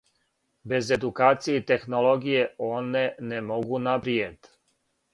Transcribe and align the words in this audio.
Без 0.71 0.89
едукације 0.95 1.57
и 1.59 1.65
технологије, 1.73 2.49
оне 2.71 3.07
не 3.35 3.45
могу 3.55 3.85
напријед. 3.91 4.55